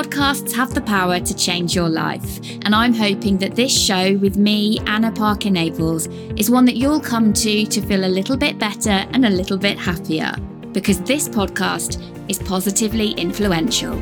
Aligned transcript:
Podcasts 0.00 0.50
have 0.52 0.72
the 0.72 0.80
power 0.80 1.20
to 1.20 1.36
change 1.36 1.74
your 1.74 1.90
life, 1.90 2.40
and 2.64 2.74
I'm 2.74 2.94
hoping 2.94 3.36
that 3.36 3.54
this 3.54 3.70
show 3.70 4.16
with 4.16 4.38
me, 4.38 4.78
Anna 4.86 5.12
Parker 5.12 5.50
Naples, 5.50 6.06
is 6.38 6.50
one 6.50 6.64
that 6.64 6.76
you'll 6.76 7.02
come 7.02 7.34
to 7.34 7.66
to 7.66 7.82
feel 7.82 8.06
a 8.06 8.08
little 8.08 8.38
bit 8.38 8.58
better 8.58 9.04
and 9.12 9.26
a 9.26 9.28
little 9.28 9.58
bit 9.58 9.78
happier, 9.78 10.34
because 10.72 11.02
this 11.02 11.28
podcast 11.28 12.00
is 12.30 12.38
positively 12.38 13.10
influential. 13.10 14.00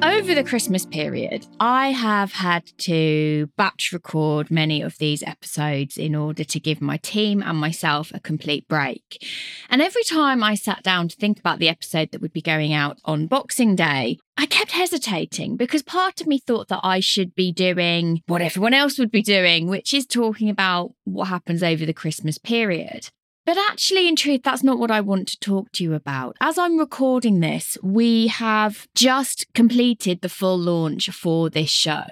Over 0.00 0.32
the 0.32 0.44
Christmas 0.44 0.86
period, 0.86 1.44
I 1.58 1.88
have 1.88 2.32
had 2.32 2.70
to 2.78 3.48
batch 3.56 3.90
record 3.92 4.48
many 4.48 4.80
of 4.80 4.96
these 4.98 5.24
episodes 5.24 5.96
in 5.96 6.14
order 6.14 6.44
to 6.44 6.60
give 6.60 6.80
my 6.80 6.98
team 6.98 7.42
and 7.42 7.58
myself 7.58 8.12
a 8.14 8.20
complete 8.20 8.68
break. 8.68 9.26
And 9.68 9.82
every 9.82 10.04
time 10.04 10.44
I 10.44 10.54
sat 10.54 10.84
down 10.84 11.08
to 11.08 11.16
think 11.16 11.40
about 11.40 11.58
the 11.58 11.68
episode 11.68 12.12
that 12.12 12.20
would 12.20 12.32
be 12.32 12.40
going 12.40 12.72
out 12.72 13.00
on 13.04 13.26
Boxing 13.26 13.74
Day, 13.74 14.18
I 14.36 14.46
kept 14.46 14.70
hesitating 14.70 15.56
because 15.56 15.82
part 15.82 16.20
of 16.20 16.28
me 16.28 16.38
thought 16.38 16.68
that 16.68 16.80
I 16.84 17.00
should 17.00 17.34
be 17.34 17.50
doing 17.50 18.22
what 18.28 18.40
everyone 18.40 18.74
else 18.74 19.00
would 19.00 19.10
be 19.10 19.22
doing, 19.22 19.66
which 19.66 19.92
is 19.92 20.06
talking 20.06 20.48
about 20.48 20.92
what 21.04 21.26
happens 21.26 21.60
over 21.60 21.84
the 21.84 21.92
Christmas 21.92 22.38
period. 22.38 23.10
But 23.48 23.56
actually, 23.56 24.06
in 24.06 24.14
truth, 24.14 24.42
that's 24.44 24.62
not 24.62 24.78
what 24.78 24.90
I 24.90 25.00
want 25.00 25.26
to 25.28 25.40
talk 25.40 25.72
to 25.72 25.82
you 25.82 25.94
about. 25.94 26.36
As 26.38 26.58
I'm 26.58 26.76
recording 26.76 27.40
this, 27.40 27.78
we 27.82 28.26
have 28.26 28.86
just 28.94 29.46
completed 29.54 30.20
the 30.20 30.28
full 30.28 30.58
launch 30.58 31.08
for 31.08 31.48
this 31.48 31.70
show. 31.70 32.04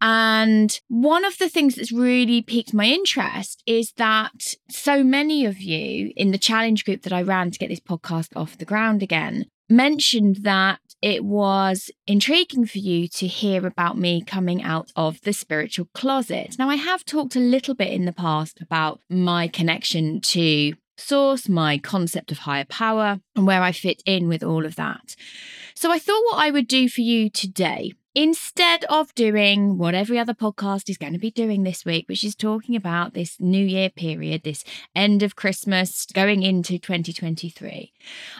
And 0.00 0.80
one 0.88 1.26
of 1.26 1.36
the 1.36 1.50
things 1.50 1.74
that's 1.74 1.92
really 1.92 2.40
piqued 2.40 2.72
my 2.72 2.86
interest 2.86 3.62
is 3.66 3.92
that 3.98 4.54
so 4.70 5.04
many 5.04 5.44
of 5.44 5.60
you 5.60 6.14
in 6.16 6.30
the 6.30 6.38
challenge 6.38 6.86
group 6.86 7.02
that 7.02 7.12
I 7.12 7.20
ran 7.20 7.50
to 7.50 7.58
get 7.58 7.68
this 7.68 7.78
podcast 7.78 8.34
off 8.34 8.56
the 8.56 8.64
ground 8.64 9.02
again 9.02 9.44
mentioned 9.68 10.36
that 10.44 10.80
it 11.04 11.22
was 11.22 11.90
intriguing 12.06 12.64
for 12.64 12.78
you 12.78 13.06
to 13.06 13.26
hear 13.26 13.66
about 13.66 13.98
me 13.98 14.22
coming 14.22 14.62
out 14.62 14.90
of 14.96 15.20
the 15.20 15.34
spiritual 15.34 15.86
closet. 15.92 16.56
Now, 16.58 16.70
I 16.70 16.76
have 16.76 17.04
talked 17.04 17.36
a 17.36 17.40
little 17.40 17.74
bit 17.74 17.92
in 17.92 18.06
the 18.06 18.12
past 18.12 18.62
about 18.62 19.02
my 19.10 19.46
connection 19.46 20.22
to 20.22 20.72
source, 20.96 21.46
my 21.46 21.76
concept 21.76 22.32
of 22.32 22.38
higher 22.38 22.64
power, 22.64 23.20
and 23.36 23.46
where 23.46 23.60
I 23.60 23.70
fit 23.70 24.02
in 24.06 24.28
with 24.28 24.42
all 24.42 24.64
of 24.64 24.76
that. 24.76 25.14
So, 25.74 25.92
I 25.92 25.98
thought 25.98 26.24
what 26.30 26.38
I 26.38 26.50
would 26.50 26.66
do 26.66 26.88
for 26.88 27.02
you 27.02 27.28
today 27.28 27.92
instead 28.14 28.84
of 28.84 29.14
doing 29.14 29.78
what 29.78 29.94
every 29.94 30.18
other 30.18 30.34
podcast 30.34 30.88
is 30.88 30.98
going 30.98 31.12
to 31.12 31.18
be 31.18 31.30
doing 31.30 31.62
this 31.62 31.84
week, 31.84 32.08
which 32.08 32.24
is 32.24 32.34
talking 32.34 32.76
about 32.76 33.14
this 33.14 33.36
new 33.40 33.64
year 33.64 33.90
period, 33.90 34.42
this 34.42 34.64
end 34.94 35.22
of 35.22 35.36
Christmas 35.36 36.06
going 36.06 36.42
into 36.42 36.78
2023, 36.78 37.92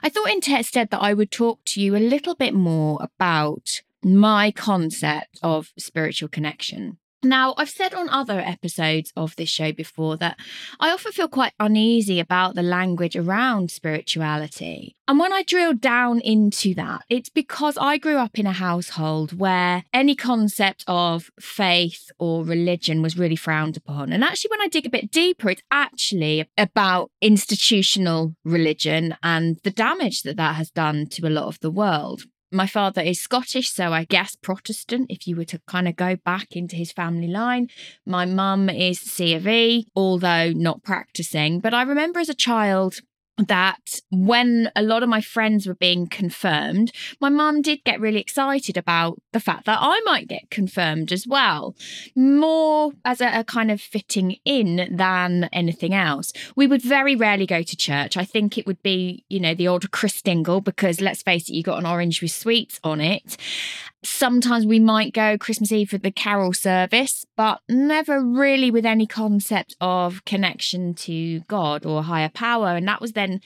I 0.02 0.08
thought 0.08 0.30
instead 0.30 0.90
that 0.90 1.02
I 1.02 1.14
would 1.14 1.30
talk 1.30 1.64
to 1.66 1.80
you 1.80 1.96
a 1.96 1.98
little 1.98 2.34
bit 2.34 2.54
more 2.54 2.98
about 3.00 3.82
my 4.02 4.50
concept 4.50 5.38
of 5.42 5.72
spiritual 5.78 6.28
connection. 6.28 6.98
Now, 7.24 7.54
I've 7.56 7.70
said 7.70 7.94
on 7.94 8.08
other 8.10 8.38
episodes 8.38 9.12
of 9.16 9.34
this 9.36 9.48
show 9.48 9.72
before 9.72 10.16
that 10.18 10.38
I 10.78 10.90
often 10.90 11.12
feel 11.12 11.28
quite 11.28 11.54
uneasy 11.58 12.20
about 12.20 12.54
the 12.54 12.62
language 12.62 13.16
around 13.16 13.70
spirituality. 13.70 14.94
And 15.08 15.18
when 15.18 15.32
I 15.32 15.42
drill 15.42 15.74
down 15.74 16.20
into 16.20 16.74
that, 16.74 17.02
it's 17.08 17.28
because 17.28 17.76
I 17.78 17.98
grew 17.98 18.16
up 18.16 18.38
in 18.38 18.46
a 18.46 18.52
household 18.52 19.38
where 19.38 19.84
any 19.92 20.14
concept 20.14 20.84
of 20.86 21.30
faith 21.40 22.10
or 22.18 22.44
religion 22.44 23.02
was 23.02 23.18
really 23.18 23.36
frowned 23.36 23.76
upon. 23.76 24.12
And 24.12 24.24
actually, 24.24 24.50
when 24.50 24.62
I 24.62 24.68
dig 24.68 24.86
a 24.86 24.90
bit 24.90 25.10
deeper, 25.10 25.50
it's 25.50 25.62
actually 25.70 26.48
about 26.56 27.10
institutional 27.20 28.34
religion 28.44 29.16
and 29.22 29.58
the 29.62 29.70
damage 29.70 30.22
that 30.22 30.36
that 30.36 30.56
has 30.56 30.70
done 30.70 31.06
to 31.08 31.26
a 31.26 31.30
lot 31.30 31.46
of 31.46 31.60
the 31.60 31.70
world 31.70 32.24
my 32.54 32.66
father 32.66 33.02
is 33.02 33.20
Scottish, 33.20 33.70
so 33.70 33.92
I 33.92 34.04
guess 34.04 34.36
Protestant, 34.36 35.06
if 35.10 35.26
you 35.26 35.36
were 35.36 35.44
to 35.46 35.60
kind 35.66 35.88
of 35.88 35.96
go 35.96 36.16
back 36.16 36.52
into 36.52 36.76
his 36.76 36.92
family 36.92 37.26
line. 37.26 37.68
My 38.06 38.24
mum 38.24 38.70
is 38.70 39.00
C 39.00 39.34
of 39.34 39.46
E, 39.46 39.86
although 39.96 40.52
not 40.52 40.82
practicing. 40.82 41.60
But 41.60 41.74
I 41.74 41.82
remember 41.82 42.20
as 42.20 42.28
a 42.28 42.34
child 42.34 43.00
that 43.38 44.00
when 44.10 44.70
a 44.76 44.82
lot 44.82 45.02
of 45.02 45.08
my 45.08 45.20
friends 45.20 45.66
were 45.66 45.74
being 45.74 46.06
confirmed, 46.06 46.92
my 47.20 47.28
mum 47.28 47.62
did 47.62 47.82
get 47.84 48.00
really 48.00 48.20
excited 48.20 48.76
about 48.76 49.20
the 49.32 49.40
fact 49.40 49.66
that 49.66 49.78
I 49.80 50.00
might 50.04 50.28
get 50.28 50.50
confirmed 50.50 51.12
as 51.12 51.26
well, 51.26 51.74
more 52.14 52.92
as 53.04 53.20
a, 53.20 53.40
a, 53.40 53.44
kind 53.44 53.70
of 53.70 53.80
fitting 53.80 54.36
in 54.44 54.88
than 54.90 55.48
anything 55.52 55.94
else. 55.94 56.32
We 56.54 56.66
would 56.66 56.82
very 56.82 57.16
rarely 57.16 57.46
go 57.46 57.62
to 57.62 57.76
church. 57.76 58.16
I 58.16 58.24
think 58.24 58.56
it 58.56 58.66
would 58.66 58.82
be, 58.82 59.24
you 59.28 59.40
know, 59.40 59.54
the 59.54 59.68
old 59.68 59.90
Christingle 59.90 60.62
because 60.62 61.00
let's 61.00 61.22
face 61.22 61.48
it, 61.48 61.54
you 61.54 61.62
got 61.62 61.78
an 61.78 61.86
orange 61.86 62.22
with 62.22 62.30
sweets 62.30 62.78
on 62.84 63.00
it. 63.00 63.36
Sometimes 64.04 64.66
we 64.66 64.78
might 64.78 65.14
go 65.14 65.38
Christmas 65.38 65.72
Eve 65.72 65.88
for 65.88 65.98
the 65.98 66.10
carol 66.10 66.52
service, 66.52 67.24
but 67.36 67.60
never 67.68 68.22
really 68.22 68.70
with 68.70 68.84
any 68.84 69.06
concept 69.06 69.74
of 69.80 70.24
connection 70.24 70.94
to 70.94 71.40
God 71.40 71.86
or 71.86 72.02
higher 72.02 72.28
power. 72.28 72.76
And 72.76 72.86
that 72.86 73.00
was 73.00 73.12
then 73.12 73.40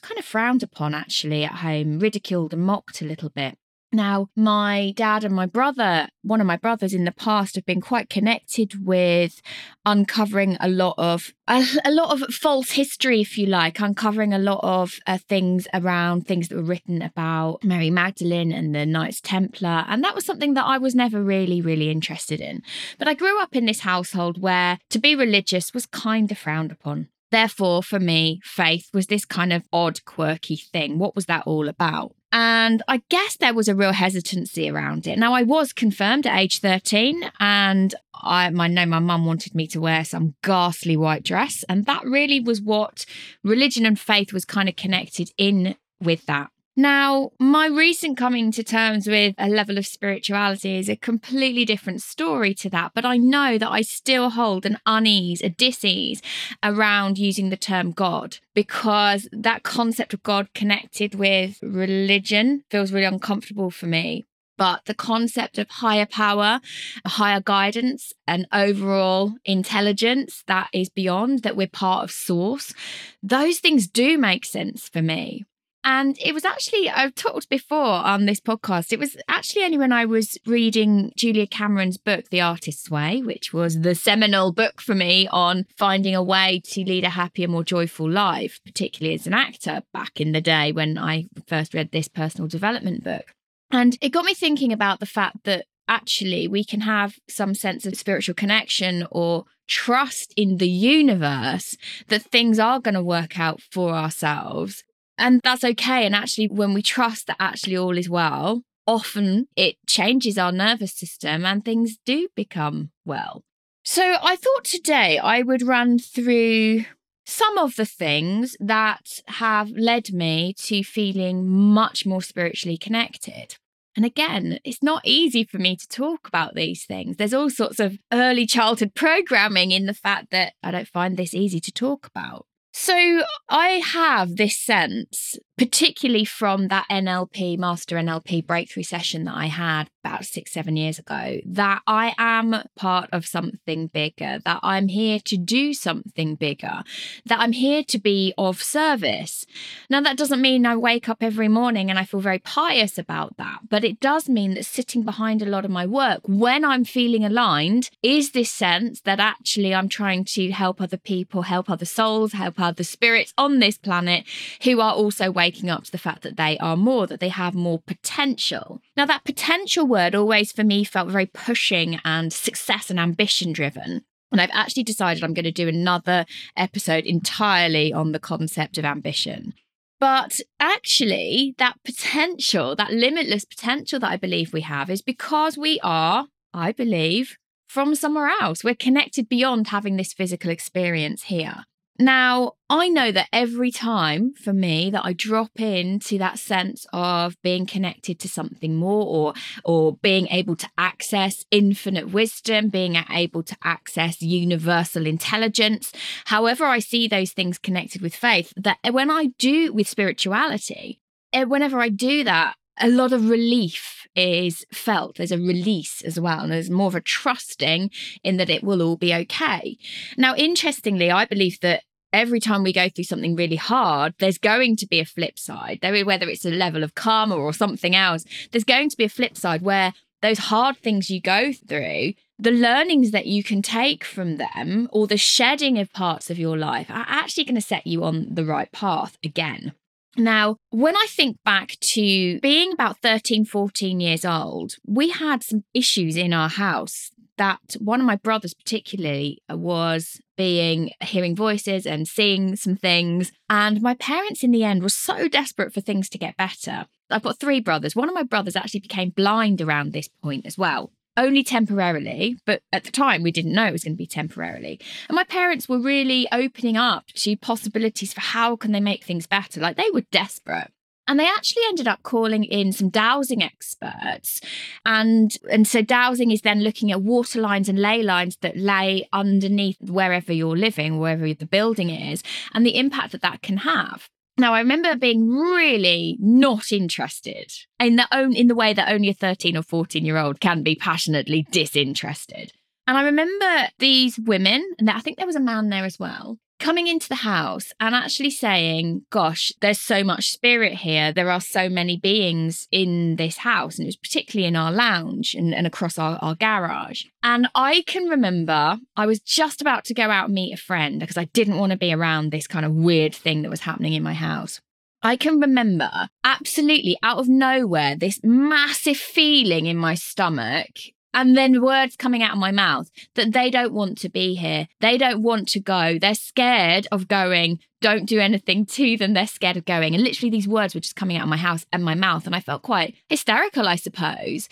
kind 0.00 0.18
of 0.18 0.24
frowned 0.24 0.62
upon 0.62 0.94
actually 0.94 1.44
at 1.44 1.56
home, 1.56 1.98
ridiculed 1.98 2.52
and 2.52 2.62
mocked 2.62 3.00
a 3.00 3.06
little 3.06 3.30
bit. 3.30 3.58
Now, 3.94 4.26
my 4.34 4.92
dad 4.96 5.22
and 5.22 5.32
my 5.32 5.46
brother, 5.46 6.08
one 6.22 6.40
of 6.40 6.48
my 6.48 6.56
brothers 6.56 6.92
in 6.92 7.04
the 7.04 7.12
past, 7.12 7.54
have 7.54 7.64
been 7.64 7.80
quite 7.80 8.10
connected 8.10 8.84
with 8.84 9.40
uncovering 9.86 10.56
a 10.58 10.68
lot 10.68 10.96
of 10.98 11.32
a, 11.46 11.64
a 11.84 11.92
lot 11.92 12.10
of 12.10 12.34
false 12.34 12.72
history, 12.72 13.20
if 13.20 13.38
you 13.38 13.46
like, 13.46 13.78
uncovering 13.78 14.34
a 14.34 14.38
lot 14.38 14.58
of 14.64 14.94
uh, 15.06 15.18
things 15.18 15.68
around 15.72 16.26
things 16.26 16.48
that 16.48 16.56
were 16.56 16.62
written 16.62 17.02
about 17.02 17.62
Mary 17.62 17.88
Magdalene 17.88 18.50
and 18.50 18.74
the 18.74 18.84
Knights 18.84 19.20
Templar, 19.20 19.84
and 19.86 20.02
that 20.02 20.16
was 20.16 20.26
something 20.26 20.54
that 20.54 20.64
I 20.64 20.76
was 20.76 20.96
never 20.96 21.22
really, 21.22 21.60
really 21.60 21.88
interested 21.88 22.40
in. 22.40 22.62
But 22.98 23.06
I 23.06 23.14
grew 23.14 23.40
up 23.40 23.54
in 23.54 23.66
this 23.66 23.80
household 23.80 24.42
where 24.42 24.80
to 24.90 24.98
be 24.98 25.14
religious 25.14 25.72
was 25.72 25.86
kind 25.86 26.32
of 26.32 26.38
frowned 26.38 26.72
upon. 26.72 27.10
Therefore, 27.34 27.82
for 27.82 27.98
me, 27.98 28.40
faith 28.44 28.90
was 28.94 29.08
this 29.08 29.24
kind 29.24 29.52
of 29.52 29.64
odd, 29.72 30.04
quirky 30.04 30.54
thing. 30.54 31.00
What 31.00 31.16
was 31.16 31.26
that 31.26 31.48
all 31.48 31.68
about? 31.68 32.14
And 32.30 32.80
I 32.86 33.02
guess 33.08 33.36
there 33.36 33.52
was 33.52 33.66
a 33.66 33.74
real 33.74 33.90
hesitancy 33.90 34.70
around 34.70 35.08
it. 35.08 35.18
Now, 35.18 35.34
I 35.34 35.42
was 35.42 35.72
confirmed 35.72 36.28
at 36.28 36.38
age 36.38 36.60
13, 36.60 37.28
and 37.40 37.92
I, 38.14 38.46
I 38.56 38.68
know 38.68 38.86
my 38.86 39.00
mum 39.00 39.26
wanted 39.26 39.52
me 39.52 39.66
to 39.66 39.80
wear 39.80 40.04
some 40.04 40.36
ghastly 40.44 40.96
white 40.96 41.24
dress. 41.24 41.64
And 41.68 41.86
that 41.86 42.04
really 42.04 42.38
was 42.38 42.62
what 42.62 43.04
religion 43.42 43.84
and 43.84 43.98
faith 43.98 44.32
was 44.32 44.44
kind 44.44 44.68
of 44.68 44.76
connected 44.76 45.32
in 45.36 45.74
with 46.00 46.26
that. 46.26 46.52
Now, 46.76 47.30
my 47.38 47.68
recent 47.68 48.16
coming 48.16 48.50
to 48.50 48.64
terms 48.64 49.06
with 49.06 49.36
a 49.38 49.48
level 49.48 49.78
of 49.78 49.86
spirituality 49.86 50.76
is 50.76 50.88
a 50.88 50.96
completely 50.96 51.64
different 51.64 52.02
story 52.02 52.52
to 52.54 52.70
that, 52.70 52.90
but 52.94 53.04
I 53.04 53.16
know 53.16 53.58
that 53.58 53.70
I 53.70 53.82
still 53.82 54.30
hold 54.30 54.66
an 54.66 54.78
unease, 54.84 55.40
a 55.40 55.50
disease 55.50 56.20
around 56.64 57.16
using 57.16 57.50
the 57.50 57.56
term 57.56 57.92
God 57.92 58.38
because 58.54 59.28
that 59.30 59.62
concept 59.62 60.14
of 60.14 60.24
God 60.24 60.52
connected 60.52 61.14
with 61.14 61.60
religion 61.62 62.64
feels 62.70 62.92
really 62.92 63.06
uncomfortable 63.06 63.70
for 63.70 63.86
me. 63.86 64.24
But 64.56 64.84
the 64.86 64.94
concept 64.94 65.58
of 65.58 65.68
higher 65.70 66.06
power, 66.06 66.60
higher 67.06 67.40
guidance, 67.40 68.12
and 68.26 68.48
overall 68.52 69.34
intelligence 69.44 70.42
that 70.48 70.70
is 70.72 70.88
beyond, 70.88 71.44
that 71.44 71.56
we're 71.56 71.68
part 71.68 72.02
of 72.02 72.10
source, 72.10 72.74
those 73.22 73.60
things 73.60 73.86
do 73.86 74.18
make 74.18 74.44
sense 74.44 74.88
for 74.88 75.02
me. 75.02 75.44
And 75.86 76.16
it 76.18 76.32
was 76.32 76.46
actually, 76.46 76.88
I've 76.88 77.14
talked 77.14 77.50
before 77.50 77.78
on 77.78 78.24
this 78.24 78.40
podcast, 78.40 78.90
it 78.90 78.98
was 78.98 79.18
actually 79.28 79.64
only 79.64 79.76
when 79.76 79.92
I 79.92 80.06
was 80.06 80.38
reading 80.46 81.12
Julia 81.14 81.46
Cameron's 81.46 81.98
book, 81.98 82.30
The 82.30 82.40
Artist's 82.40 82.90
Way, 82.90 83.20
which 83.20 83.52
was 83.52 83.82
the 83.82 83.94
seminal 83.94 84.50
book 84.50 84.80
for 84.80 84.94
me 84.94 85.28
on 85.30 85.66
finding 85.76 86.14
a 86.14 86.22
way 86.22 86.62
to 86.70 86.84
lead 86.84 87.04
a 87.04 87.10
happier, 87.10 87.48
more 87.48 87.64
joyful 87.64 88.10
life, 88.10 88.60
particularly 88.64 89.14
as 89.14 89.26
an 89.26 89.34
actor 89.34 89.82
back 89.92 90.22
in 90.22 90.32
the 90.32 90.40
day 90.40 90.72
when 90.72 90.96
I 90.96 91.26
first 91.46 91.74
read 91.74 91.92
this 91.92 92.08
personal 92.08 92.48
development 92.48 93.04
book. 93.04 93.34
And 93.70 93.98
it 94.00 94.08
got 94.08 94.24
me 94.24 94.32
thinking 94.32 94.72
about 94.72 95.00
the 95.00 95.06
fact 95.06 95.44
that 95.44 95.66
actually 95.86 96.48
we 96.48 96.64
can 96.64 96.80
have 96.80 97.16
some 97.28 97.54
sense 97.54 97.84
of 97.84 97.94
spiritual 97.94 98.34
connection 98.34 99.06
or 99.10 99.44
trust 99.68 100.32
in 100.34 100.56
the 100.56 100.68
universe 100.68 101.76
that 102.08 102.22
things 102.22 102.58
are 102.58 102.80
going 102.80 102.94
to 102.94 103.02
work 103.02 103.38
out 103.38 103.60
for 103.60 103.90
ourselves 103.90 104.82
and 105.18 105.40
that's 105.42 105.64
okay. 105.64 106.06
And 106.06 106.14
actually, 106.14 106.48
when 106.48 106.74
we 106.74 106.82
trust 106.82 107.26
that 107.26 107.36
actually 107.38 107.76
all 107.76 107.96
is 107.96 108.08
well, 108.08 108.62
often 108.86 109.48
it 109.56 109.76
changes 109.86 110.38
our 110.38 110.52
nervous 110.52 110.92
system 110.92 111.44
and 111.44 111.64
things 111.64 111.96
do 112.04 112.28
become 112.34 112.90
well. 113.04 113.42
So 113.84 114.16
I 114.22 114.36
thought 114.36 114.64
today 114.64 115.18
I 115.18 115.42
would 115.42 115.62
run 115.62 115.98
through 115.98 116.84
some 117.26 117.58
of 117.58 117.76
the 117.76 117.86
things 117.86 118.56
that 118.60 119.20
have 119.26 119.70
led 119.70 120.12
me 120.12 120.54
to 120.58 120.82
feeling 120.82 121.48
much 121.48 122.04
more 122.04 122.22
spiritually 122.22 122.76
connected. 122.76 123.56
And 123.96 124.04
again, 124.04 124.58
it's 124.64 124.82
not 124.82 125.02
easy 125.04 125.44
for 125.44 125.58
me 125.58 125.76
to 125.76 125.86
talk 125.86 126.26
about 126.26 126.54
these 126.54 126.84
things. 126.84 127.16
There's 127.16 127.34
all 127.34 127.50
sorts 127.50 127.78
of 127.78 127.98
early 128.12 128.44
childhood 128.44 128.94
programming 128.94 129.70
in 129.70 129.86
the 129.86 129.94
fact 129.94 130.30
that 130.32 130.54
I 130.62 130.72
don't 130.72 130.88
find 130.88 131.16
this 131.16 131.32
easy 131.32 131.60
to 131.60 131.72
talk 131.72 132.06
about. 132.06 132.46
So 132.76 133.22
I 133.48 133.80
have 133.84 134.34
this 134.34 134.58
sense 134.58 135.36
particularly 135.56 136.24
from 136.24 136.68
that 136.68 136.86
NLP, 136.90 137.58
Master 137.58 137.96
NLP 137.96 138.46
breakthrough 138.46 138.82
session 138.82 139.24
that 139.24 139.36
I 139.36 139.46
had 139.46 139.88
about 140.04 140.24
six, 140.26 140.52
seven 140.52 140.76
years 140.76 140.98
ago, 140.98 141.40
that 141.46 141.80
I 141.86 142.12
am 142.18 142.56
part 142.76 143.08
of 143.12 143.26
something 143.26 143.86
bigger, 143.86 144.40
that 144.44 144.60
I'm 144.62 144.88
here 144.88 145.18
to 145.24 145.36
do 145.36 145.72
something 145.72 146.34
bigger, 146.34 146.82
that 147.24 147.40
I'm 147.40 147.52
here 147.52 147.82
to 147.84 147.98
be 147.98 148.34
of 148.36 148.62
service. 148.62 149.46
Now, 149.88 150.00
that 150.02 150.18
doesn't 150.18 150.42
mean 150.42 150.66
I 150.66 150.76
wake 150.76 151.08
up 151.08 151.18
every 151.22 151.48
morning 151.48 151.88
and 151.88 151.98
I 151.98 152.04
feel 152.04 152.20
very 152.20 152.38
pious 152.38 152.98
about 152.98 153.36
that, 153.38 153.60
but 153.70 153.84
it 153.84 154.00
does 154.00 154.28
mean 154.28 154.54
that 154.54 154.66
sitting 154.66 155.04
behind 155.04 155.40
a 155.40 155.46
lot 155.46 155.64
of 155.64 155.70
my 155.70 155.86
work 155.86 156.20
when 156.26 156.64
I'm 156.64 156.84
feeling 156.84 157.24
aligned 157.24 157.90
is 158.02 158.32
this 158.32 158.50
sense 158.50 159.00
that 159.02 159.20
actually 159.20 159.74
I'm 159.74 159.88
trying 159.88 160.24
to 160.26 160.50
help 160.50 160.80
other 160.80 160.98
people, 160.98 161.42
help 161.42 161.70
other 161.70 161.84
souls, 161.86 162.32
help 162.32 162.60
other 162.60 162.84
spirits 162.84 163.32
on 163.38 163.60
this 163.60 163.78
planet 163.78 164.24
who 164.64 164.80
are 164.80 164.92
also 164.92 165.30
waking 165.44 165.68
up 165.68 165.84
to 165.84 165.92
the 165.92 165.98
fact 165.98 166.22
that 166.22 166.38
they 166.38 166.56
are 166.58 166.76
more, 166.76 167.06
that 167.06 167.20
they 167.20 167.28
have 167.28 167.54
more 167.54 167.80
potential. 167.86 168.80
Now, 168.96 169.04
that 169.04 169.24
potential 169.24 169.86
word 169.86 170.14
always 170.14 170.52
for 170.52 170.64
me 170.64 170.84
felt 170.84 171.10
very 171.10 171.26
pushing 171.26 172.00
and 172.02 172.32
success 172.32 172.88
and 172.88 172.98
ambition 172.98 173.52
driven. 173.52 174.04
And 174.32 174.40
I've 174.40 174.50
actually 174.54 174.84
decided 174.84 175.22
I'm 175.22 175.34
going 175.34 175.44
to 175.44 175.52
do 175.52 175.68
another 175.68 176.24
episode 176.56 177.04
entirely 177.04 177.92
on 177.92 178.12
the 178.12 178.18
concept 178.18 178.78
of 178.78 178.86
ambition. 178.86 179.52
But 180.00 180.40
actually, 180.58 181.54
that 181.58 181.76
potential, 181.84 182.74
that 182.76 182.92
limitless 182.92 183.44
potential 183.44 184.00
that 184.00 184.10
I 184.10 184.16
believe 184.16 184.54
we 184.54 184.62
have, 184.62 184.88
is 184.88 185.02
because 185.02 185.58
we 185.58 185.78
are, 185.82 186.28
I 186.54 186.72
believe, 186.72 187.36
from 187.68 187.94
somewhere 187.94 188.30
else. 188.40 188.64
We're 188.64 188.74
connected 188.74 189.28
beyond 189.28 189.68
having 189.68 189.96
this 189.96 190.14
physical 190.14 190.50
experience 190.50 191.24
here. 191.24 191.64
Now, 191.98 192.54
I 192.68 192.88
know 192.88 193.12
that 193.12 193.28
every 193.32 193.70
time 193.70 194.34
for 194.34 194.52
me 194.52 194.90
that 194.90 195.04
I 195.04 195.12
drop 195.12 195.60
into 195.60 196.18
that 196.18 196.40
sense 196.40 196.86
of 196.92 197.40
being 197.40 197.66
connected 197.66 198.18
to 198.20 198.28
something 198.28 198.74
more 198.74 199.06
or 199.06 199.34
or 199.64 199.96
being 200.02 200.26
able 200.28 200.56
to 200.56 200.68
access 200.76 201.44
infinite 201.52 202.10
wisdom, 202.10 202.68
being 202.68 202.96
able 203.10 203.44
to 203.44 203.56
access 203.62 204.20
universal 204.20 205.06
intelligence, 205.06 205.92
however 206.24 206.64
I 206.64 206.80
see 206.80 207.06
those 207.06 207.30
things 207.30 207.58
connected 207.58 208.02
with 208.02 208.16
faith, 208.16 208.52
that 208.56 208.78
when 208.90 209.08
I 209.08 209.26
do 209.38 209.72
with 209.72 209.88
spirituality, 209.88 211.00
eh, 211.32 211.44
whenever 211.44 211.78
I 211.78 211.90
do 211.90 212.24
that, 212.24 212.56
a 212.80 212.88
lot 212.88 213.12
of 213.12 213.28
relief 213.30 214.03
is 214.14 214.64
felt. 214.72 215.16
There's 215.16 215.32
a 215.32 215.38
release 215.38 216.02
as 216.02 216.18
well. 216.18 216.40
And 216.40 216.52
there's 216.52 216.70
more 216.70 216.88
of 216.88 216.94
a 216.94 217.00
trusting 217.00 217.90
in 218.22 218.36
that 218.36 218.50
it 218.50 218.62
will 218.62 218.82
all 218.82 218.96
be 218.96 219.14
okay. 219.14 219.76
Now, 220.16 220.34
interestingly, 220.36 221.10
I 221.10 221.24
believe 221.24 221.60
that 221.60 221.82
every 222.12 222.40
time 222.40 222.62
we 222.62 222.72
go 222.72 222.88
through 222.88 223.04
something 223.04 223.34
really 223.34 223.56
hard, 223.56 224.14
there's 224.18 224.38
going 224.38 224.76
to 224.76 224.86
be 224.86 225.00
a 225.00 225.04
flip 225.04 225.38
side. 225.38 225.80
There, 225.82 226.04
whether 226.04 226.28
it's 226.28 226.44
a 226.44 226.50
level 226.50 226.84
of 226.84 226.94
karma 226.94 227.34
or 227.36 227.52
something 227.52 227.94
else, 227.94 228.24
there's 228.52 228.64
going 228.64 228.88
to 228.90 228.96
be 228.96 229.04
a 229.04 229.08
flip 229.08 229.36
side 229.36 229.62
where 229.62 229.92
those 230.22 230.38
hard 230.38 230.78
things 230.78 231.10
you 231.10 231.20
go 231.20 231.52
through, 231.52 232.14
the 232.38 232.50
learnings 232.50 233.10
that 233.10 233.26
you 233.26 233.42
can 233.42 233.62
take 233.62 234.04
from 234.04 234.38
them 234.38 234.88
or 234.90 235.06
the 235.06 235.18
shedding 235.18 235.78
of 235.78 235.92
parts 235.92 236.30
of 236.30 236.38
your 236.38 236.56
life 236.56 236.88
are 236.88 237.04
actually 237.08 237.44
going 237.44 237.54
to 237.56 237.60
set 237.60 237.86
you 237.86 238.04
on 238.04 238.28
the 238.30 238.44
right 238.44 238.72
path 238.72 239.18
again. 239.22 239.72
Now, 240.16 240.56
when 240.70 240.96
I 240.96 241.06
think 241.08 241.38
back 241.44 241.76
to 241.80 242.40
being 242.40 242.72
about 242.72 242.98
13, 243.02 243.44
14 243.44 244.00
years 244.00 244.24
old, 244.24 244.76
we 244.86 245.10
had 245.10 245.42
some 245.42 245.64
issues 245.74 246.16
in 246.16 246.32
our 246.32 246.48
house 246.48 247.10
that 247.36 247.76
one 247.80 248.00
of 248.00 248.06
my 248.06 248.16
brothers, 248.16 248.54
particularly, 248.54 249.42
uh, 249.50 249.56
was 249.56 250.20
being 250.36 250.90
hearing 251.02 251.34
voices 251.34 251.86
and 251.86 252.06
seeing 252.06 252.54
some 252.56 252.76
things. 252.76 253.32
And 253.50 253.82
my 253.82 253.94
parents, 253.94 254.44
in 254.44 254.52
the 254.52 254.64
end, 254.64 254.82
were 254.82 254.88
so 254.88 255.28
desperate 255.28 255.72
for 255.72 255.80
things 255.80 256.08
to 256.10 256.18
get 256.18 256.36
better. 256.36 256.86
I've 257.10 257.22
got 257.22 257.40
three 257.40 257.60
brothers. 257.60 257.96
One 257.96 258.08
of 258.08 258.14
my 258.14 258.22
brothers 258.22 258.56
actually 258.56 258.80
became 258.80 259.10
blind 259.10 259.60
around 259.60 259.92
this 259.92 260.08
point 260.22 260.46
as 260.46 260.56
well 260.56 260.92
only 261.16 261.44
temporarily, 261.44 262.36
but 262.44 262.62
at 262.72 262.84
the 262.84 262.90
time 262.90 263.22
we 263.22 263.30
didn't 263.30 263.52
know 263.52 263.66
it 263.66 263.72
was 263.72 263.84
going 263.84 263.94
to 263.94 263.98
be 263.98 264.06
temporarily. 264.06 264.80
And 265.08 265.16
my 265.16 265.24
parents 265.24 265.68
were 265.68 265.78
really 265.78 266.26
opening 266.32 266.76
up 266.76 267.06
to 267.14 267.36
possibilities 267.36 268.12
for 268.12 268.20
how 268.20 268.56
can 268.56 268.72
they 268.72 268.80
make 268.80 269.04
things 269.04 269.26
better. 269.26 269.60
Like 269.60 269.76
they 269.76 269.90
were 269.92 270.04
desperate. 270.10 270.70
And 271.06 271.20
they 271.20 271.26
actually 271.26 271.64
ended 271.68 271.86
up 271.86 272.02
calling 272.02 272.44
in 272.44 272.72
some 272.72 272.88
dowsing 272.88 273.42
experts. 273.42 274.40
And, 274.86 275.36
and 275.50 275.68
so 275.68 275.82
dowsing 275.82 276.30
is 276.30 276.40
then 276.40 276.62
looking 276.62 276.90
at 276.90 277.02
water 277.02 277.40
lines 277.40 277.68
and 277.68 277.78
ley 277.78 278.02
lines 278.02 278.38
that 278.40 278.56
lay 278.56 279.06
underneath 279.12 279.76
wherever 279.82 280.32
you're 280.32 280.56
living, 280.56 280.98
wherever 280.98 281.32
the 281.34 281.46
building 281.46 281.90
is, 281.90 282.22
and 282.54 282.64
the 282.64 282.78
impact 282.78 283.12
that 283.12 283.20
that 283.20 283.42
can 283.42 283.58
have. 283.58 284.08
Now, 284.36 284.54
I 284.54 284.58
remember 284.58 284.96
being 284.96 285.28
really 285.28 286.16
not 286.18 286.72
interested 286.72 287.52
in 287.78 287.96
the 287.96 288.08
own 288.10 288.34
in 288.34 288.48
the 288.48 288.54
way 288.54 288.72
that 288.72 288.92
only 288.92 289.08
a 289.08 289.14
13 289.14 289.56
or 289.56 289.62
14 289.62 290.04
year 290.04 290.18
old 290.18 290.40
can 290.40 290.62
be 290.62 290.74
passionately 290.74 291.46
disinterested. 291.50 292.52
And 292.86 292.98
I 292.98 293.04
remember 293.04 293.68
these 293.78 294.18
women, 294.18 294.74
and 294.78 294.90
I 294.90 295.00
think 295.00 295.16
there 295.16 295.26
was 295.26 295.36
a 295.36 295.40
man 295.40 295.70
there 295.70 295.84
as 295.84 295.98
well, 295.98 296.38
coming 296.58 296.86
into 296.86 297.08
the 297.08 297.16
house 297.16 297.72
and 297.80 297.94
actually 297.94 298.30
saying, 298.30 299.04
Gosh, 299.10 299.52
there's 299.60 299.80
so 299.80 300.02
much 300.04 300.30
spirit 300.30 300.74
here. 300.74 301.12
There 301.12 301.30
are 301.30 301.40
so 301.40 301.68
many 301.68 301.96
beings 301.96 302.66
in 302.70 303.16
this 303.16 303.38
house. 303.38 303.78
And 303.78 303.86
it 303.86 303.88
was 303.88 303.96
particularly 303.96 304.46
in 304.46 304.56
our 304.56 304.72
lounge 304.72 305.34
and, 305.34 305.54
and 305.54 305.66
across 305.66 305.98
our, 305.98 306.18
our 306.22 306.34
garage. 306.34 307.04
And 307.22 307.48
I 307.54 307.82
can 307.86 308.04
remember 308.04 308.78
I 308.96 309.06
was 309.06 309.20
just 309.20 309.60
about 309.60 309.84
to 309.86 309.94
go 309.94 310.10
out 310.10 310.26
and 310.26 310.34
meet 310.34 310.54
a 310.54 310.58
friend 310.58 311.00
because 311.00 311.16
I 311.18 311.24
didn't 311.24 311.58
want 311.58 311.72
to 311.72 311.78
be 311.78 311.92
around 311.92 312.30
this 312.30 312.46
kind 312.46 312.64
of 312.64 312.72
weird 312.72 313.14
thing 313.14 313.42
that 313.42 313.50
was 313.50 313.60
happening 313.60 313.92
in 313.92 314.02
my 314.02 314.14
house. 314.14 314.60
I 315.02 315.16
can 315.16 315.38
remember 315.38 316.08
absolutely 316.24 316.96
out 317.02 317.18
of 317.18 317.28
nowhere 317.28 317.94
this 317.94 318.20
massive 318.22 318.96
feeling 318.96 319.66
in 319.66 319.76
my 319.76 319.94
stomach 319.94 320.70
and 321.14 321.36
then 321.36 321.62
words 321.62 321.96
coming 321.96 322.22
out 322.22 322.32
of 322.32 322.38
my 322.38 322.50
mouth 322.50 322.90
that 323.14 323.32
they 323.32 323.48
don't 323.48 323.72
want 323.72 323.96
to 323.98 324.08
be 324.08 324.34
here. 324.34 324.66
They 324.80 324.98
don't 324.98 325.22
want 325.22 325.48
to 325.50 325.60
go. 325.60 325.98
They're 325.98 326.14
scared 326.14 326.86
of 326.90 327.08
going. 327.08 327.60
Don't 327.80 328.06
do 328.06 328.18
anything 328.18 328.66
to 328.76 328.96
them. 328.96 329.14
They're 329.14 329.26
scared 329.26 329.56
of 329.56 329.64
going. 329.64 329.94
And 329.94 330.02
literally, 330.02 330.30
these 330.30 330.48
words 330.48 330.74
were 330.74 330.80
just 330.80 330.96
coming 330.96 331.16
out 331.16 331.22
of 331.22 331.28
my 331.28 331.36
house 331.36 331.64
and 331.72 331.84
my 331.84 331.94
mouth. 331.94 332.26
And 332.26 332.34
I 332.34 332.40
felt 332.40 332.62
quite 332.62 332.96
hysterical, 333.08 333.68
I 333.68 333.76
suppose. 333.76 334.48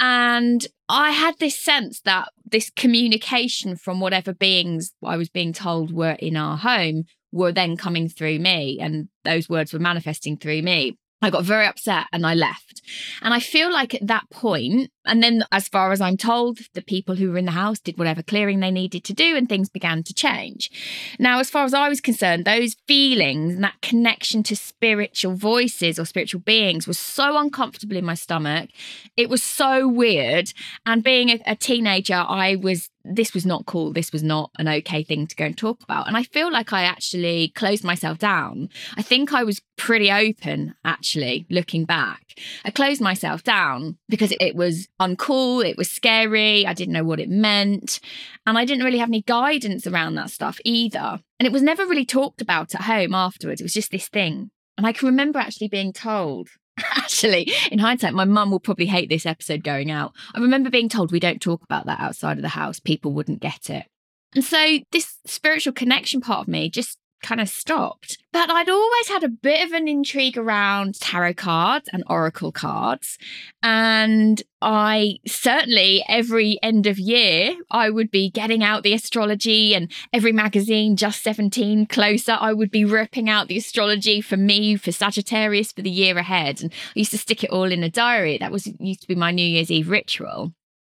And 0.00 0.66
I 0.88 1.10
had 1.10 1.38
this 1.38 1.58
sense 1.58 2.00
that 2.00 2.30
this 2.44 2.70
communication 2.70 3.76
from 3.76 4.00
whatever 4.00 4.32
beings 4.32 4.92
I 5.04 5.16
was 5.16 5.28
being 5.28 5.52
told 5.52 5.92
were 5.92 6.12
in 6.12 6.36
our 6.36 6.56
home 6.56 7.04
were 7.30 7.52
then 7.52 7.76
coming 7.76 8.08
through 8.08 8.38
me. 8.38 8.78
And 8.80 9.08
those 9.24 9.48
words 9.50 9.74
were 9.74 9.78
manifesting 9.78 10.38
through 10.38 10.62
me. 10.62 10.96
I 11.20 11.30
got 11.30 11.44
very 11.44 11.66
upset 11.66 12.06
and 12.12 12.26
I 12.26 12.34
left. 12.34 12.80
And 13.22 13.34
I 13.34 13.40
feel 13.40 13.72
like 13.72 13.94
at 13.94 14.06
that 14.06 14.30
point, 14.30 14.90
and 15.08 15.22
then 15.22 15.44
as 15.50 15.68
far 15.68 15.92
as 15.92 16.00
I'm 16.00 16.16
told, 16.16 16.58
the 16.74 16.82
people 16.82 17.16
who 17.16 17.30
were 17.30 17.38
in 17.38 17.46
the 17.46 17.52
house 17.52 17.78
did 17.78 17.98
whatever 17.98 18.22
clearing 18.22 18.60
they 18.60 18.70
needed 18.70 19.04
to 19.04 19.12
do 19.12 19.36
and 19.36 19.48
things 19.48 19.68
began 19.68 20.02
to 20.04 20.14
change. 20.14 20.70
Now, 21.18 21.40
as 21.40 21.50
far 21.50 21.64
as 21.64 21.74
I 21.74 21.88
was 21.88 22.00
concerned, 22.00 22.44
those 22.44 22.76
feelings 22.86 23.54
and 23.54 23.64
that 23.64 23.80
connection 23.80 24.42
to 24.44 24.56
spiritual 24.56 25.34
voices 25.34 25.98
or 25.98 26.04
spiritual 26.04 26.40
beings 26.40 26.86
was 26.86 26.98
so 26.98 27.36
uncomfortable 27.38 27.96
in 27.96 28.04
my 28.04 28.14
stomach. 28.14 28.70
It 29.16 29.28
was 29.28 29.42
so 29.42 29.88
weird. 29.88 30.52
And 30.86 31.02
being 31.02 31.30
a, 31.30 31.40
a 31.46 31.56
teenager, 31.56 32.14
I 32.14 32.56
was 32.56 32.90
this 33.10 33.32
was 33.32 33.46
not 33.46 33.66
cool. 33.66 33.92
This 33.92 34.12
was 34.12 34.22
not 34.22 34.50
an 34.58 34.68
okay 34.68 35.02
thing 35.02 35.26
to 35.26 35.36
go 35.36 35.46
and 35.46 35.56
talk 35.56 35.82
about. 35.82 36.06
And 36.06 36.16
I 36.16 36.24
feel 36.24 36.52
like 36.52 36.72
I 36.72 36.82
actually 36.82 37.48
closed 37.54 37.84
myself 37.84 38.18
down. 38.18 38.68
I 38.96 39.02
think 39.02 39.32
I 39.32 39.44
was 39.44 39.62
pretty 39.76 40.10
open, 40.10 40.74
actually, 40.84 41.46
looking 41.48 41.84
back. 41.84 42.27
I 42.64 42.70
closed 42.70 43.00
myself 43.00 43.42
down 43.42 43.98
because 44.08 44.32
it 44.40 44.54
was 44.54 44.88
uncool, 45.00 45.68
it 45.68 45.76
was 45.76 45.90
scary, 45.90 46.66
I 46.66 46.74
didn't 46.74 46.94
know 46.94 47.04
what 47.04 47.20
it 47.20 47.28
meant. 47.28 48.00
And 48.46 48.58
I 48.58 48.64
didn't 48.64 48.84
really 48.84 48.98
have 48.98 49.10
any 49.10 49.22
guidance 49.22 49.86
around 49.86 50.14
that 50.14 50.30
stuff 50.30 50.58
either. 50.64 51.20
And 51.38 51.46
it 51.46 51.52
was 51.52 51.62
never 51.62 51.86
really 51.86 52.06
talked 52.06 52.40
about 52.40 52.74
at 52.74 52.82
home 52.82 53.14
afterwards. 53.14 53.60
It 53.60 53.64
was 53.64 53.74
just 53.74 53.90
this 53.90 54.08
thing. 54.08 54.50
And 54.76 54.86
I 54.86 54.92
can 54.92 55.06
remember 55.08 55.38
actually 55.38 55.68
being 55.68 55.92
told 55.92 56.48
Actually, 56.96 57.50
in 57.70 57.78
hindsight, 57.78 58.14
my 58.14 58.24
mum 58.24 58.50
will 58.50 58.60
probably 58.60 58.86
hate 58.86 59.08
this 59.08 59.26
episode 59.26 59.64
going 59.64 59.90
out. 59.90 60.12
I 60.34 60.40
remember 60.40 60.70
being 60.70 60.88
told 60.88 61.10
we 61.10 61.20
don't 61.20 61.40
talk 61.40 61.62
about 61.62 61.86
that 61.86 62.00
outside 62.00 62.36
of 62.36 62.42
the 62.42 62.48
house, 62.48 62.78
people 62.78 63.12
wouldn't 63.12 63.40
get 63.40 63.70
it. 63.70 63.86
And 64.34 64.44
so, 64.44 64.78
this 64.92 65.16
spiritual 65.26 65.72
connection 65.72 66.20
part 66.20 66.42
of 66.42 66.48
me 66.48 66.70
just 66.70 66.98
kind 67.22 67.40
of 67.40 67.48
stopped. 67.48 68.18
But 68.32 68.50
I'd 68.50 68.68
always 68.68 69.08
had 69.08 69.24
a 69.24 69.28
bit 69.28 69.66
of 69.66 69.72
an 69.72 69.88
intrigue 69.88 70.36
around 70.36 71.00
tarot 71.00 71.34
cards 71.34 71.88
and 71.92 72.04
oracle 72.06 72.52
cards. 72.52 73.18
And 73.62 74.42
I 74.60 75.16
certainly, 75.26 76.04
every 76.08 76.58
end 76.62 76.86
of 76.86 76.98
year, 76.98 77.56
I 77.70 77.90
would 77.90 78.10
be 78.10 78.30
getting 78.30 78.62
out 78.62 78.82
the 78.82 78.92
astrology 78.92 79.74
and 79.74 79.90
every 80.12 80.32
magazine, 80.32 80.96
just 80.96 81.22
17 81.22 81.86
closer, 81.86 82.36
I 82.38 82.52
would 82.52 82.70
be 82.70 82.84
ripping 82.84 83.28
out 83.28 83.48
the 83.48 83.58
astrology 83.58 84.20
for 84.20 84.36
me, 84.36 84.76
for 84.76 84.92
Sagittarius, 84.92 85.72
for 85.72 85.82
the 85.82 85.90
year 85.90 86.18
ahead. 86.18 86.60
And 86.60 86.72
I 86.72 86.98
used 87.00 87.12
to 87.12 87.18
stick 87.18 87.42
it 87.42 87.50
all 87.50 87.70
in 87.70 87.82
a 87.82 87.90
diary. 87.90 88.38
That 88.38 88.52
was 88.52 88.66
used 88.78 89.02
to 89.02 89.08
be 89.08 89.14
my 89.14 89.30
New 89.30 89.46
Year's 89.46 89.70
Eve 89.70 89.90
ritual. 89.90 90.52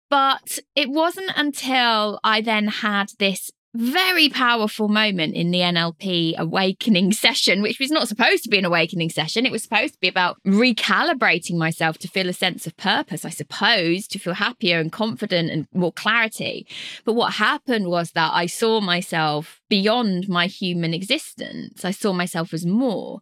But 0.10 0.60
it 0.76 0.90
wasn't 0.90 1.32
until 1.36 2.20
I 2.24 2.42
then 2.42 2.68
had 2.68 3.08
this 3.20 3.52
very 3.76 4.30
powerful 4.30 4.88
moment 4.88 5.36
in 5.36 5.52
the 5.52 5.60
NLP 5.60 6.38
awakening 6.38 7.12
session, 7.26 7.62
which 7.62 7.80
was 7.80 7.92
not 7.92 8.08
supposed 8.08 8.44
to 8.44 8.50
be 8.50 8.58
an 8.58 8.66
awakening 8.66 9.10
session. 9.10 9.46
It 9.46 9.52
was 9.52 9.64
supposed 9.64 9.94
to 9.94 10.00
be 10.00 10.08
about 10.08 10.38
recalibrating 10.46 11.58
myself 11.58 11.98
to 12.00 12.08
feel 12.08 12.30
a 12.30 12.34
sense 12.34 12.66
of 12.66 12.78
purpose, 12.78 13.26
I 13.26 13.30
suppose, 13.30 14.08
to 14.08 14.20
feel 14.20 14.34
happier 14.34 14.80
and 14.80 14.92
confident 14.92 15.50
and 15.52 15.68
more 15.74 15.92
clarity. 15.92 16.66
But 17.04 17.14
what 17.14 17.34
happened 17.34 17.88
was 17.88 18.12
that 18.12 18.32
I 18.34 18.46
saw 18.46 18.82
myself 18.82 19.62
beyond 19.70 20.30
my 20.30 20.48
human 20.48 20.94
existence. 20.94 21.84
I 21.84 21.92
saw 21.92 22.14
myself 22.14 22.54
as 22.54 22.66
more. 22.66 23.22